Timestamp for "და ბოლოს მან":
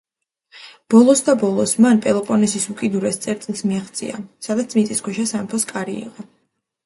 1.27-1.99